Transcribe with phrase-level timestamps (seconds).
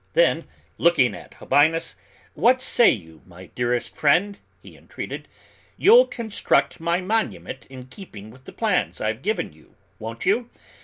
[0.13, 0.47] Then,
[0.79, 1.93] looking at Habinnas,
[2.33, 5.27] "What say you, my dearest friend," he entreated;
[5.77, 10.49] "you'll construct my monument in keeping with the plans I've given you, won't you?